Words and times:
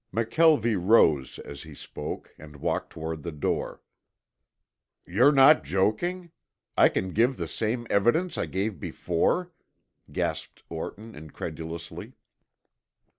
McKelvie 0.11 0.81
rose 0.83 1.37
as 1.45 1.61
he 1.61 1.75
spoke, 1.75 2.33
and 2.39 2.55
walked 2.55 2.89
toward 2.89 3.21
the 3.21 3.31
door. 3.31 3.83
"You're 5.05 5.31
not 5.31 5.63
joking? 5.63 6.31
I 6.75 6.89
can 6.89 7.11
give 7.11 7.37
the 7.37 7.47
same 7.47 7.85
evidence 7.87 8.35
I 8.35 8.47
gave 8.47 8.79
before?" 8.79 9.51
gasped 10.11 10.63
Orton 10.69 11.13
incredulously. 11.13 12.13